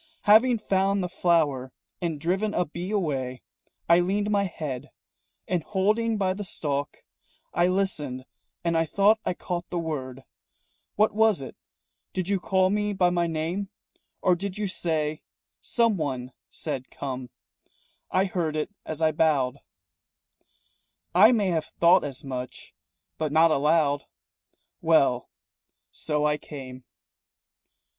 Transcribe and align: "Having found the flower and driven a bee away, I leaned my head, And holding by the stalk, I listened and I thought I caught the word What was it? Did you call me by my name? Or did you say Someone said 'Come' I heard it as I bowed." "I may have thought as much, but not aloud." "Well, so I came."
"Having 0.23 0.57
found 0.57 1.03
the 1.03 1.07
flower 1.07 1.71
and 2.01 2.19
driven 2.19 2.55
a 2.55 2.65
bee 2.65 2.89
away, 2.89 3.43
I 3.87 3.99
leaned 3.99 4.31
my 4.31 4.45
head, 4.45 4.89
And 5.47 5.61
holding 5.61 6.17
by 6.17 6.33
the 6.33 6.43
stalk, 6.43 7.03
I 7.53 7.67
listened 7.67 8.25
and 8.63 8.75
I 8.75 8.87
thought 8.87 9.19
I 9.27 9.35
caught 9.35 9.69
the 9.69 9.77
word 9.77 10.23
What 10.95 11.13
was 11.13 11.39
it? 11.43 11.55
Did 12.13 12.27
you 12.29 12.39
call 12.39 12.71
me 12.71 12.93
by 12.93 13.11
my 13.11 13.27
name? 13.27 13.69
Or 14.23 14.35
did 14.35 14.57
you 14.57 14.65
say 14.65 15.21
Someone 15.59 16.31
said 16.49 16.89
'Come' 16.89 17.29
I 18.09 18.25
heard 18.25 18.55
it 18.55 18.71
as 18.83 19.03
I 19.03 19.11
bowed." 19.11 19.59
"I 21.13 21.31
may 21.31 21.49
have 21.49 21.65
thought 21.79 22.03
as 22.03 22.23
much, 22.23 22.73
but 23.19 23.31
not 23.31 23.51
aloud." 23.51 24.05
"Well, 24.81 25.29
so 25.91 26.25
I 26.25 26.37
came." 26.39 26.85